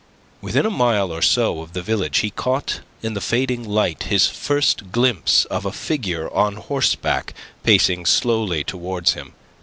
Within 0.41 0.65
a 0.65 0.71
mile 0.71 1.13
or 1.13 1.21
so 1.21 1.61
of 1.61 1.73
the 1.73 1.83
village 1.83 2.21
he 2.21 2.31
caught 2.31 2.79
in 3.03 3.13
the 3.13 3.21
fading 3.21 3.63
light 3.63 4.01
his 4.05 4.25
first 4.25 4.91
glimpse 4.91 5.45
of 5.45 5.63
a 5.63 5.71
figure 5.71 6.27
on 6.33 6.55
horseback 6.55 7.35
pacing 7.61 8.07
slowly 8.07 8.63
towards 8.63 9.13
him. 9.13 9.33